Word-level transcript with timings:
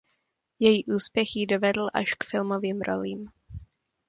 Její 0.59 0.85
úspěch 0.85 1.35
ji 1.35 1.45
dovedl 1.47 1.89
až 1.93 2.13
k 2.13 2.23
filmovým 2.23 2.81
rolím. 2.81 3.29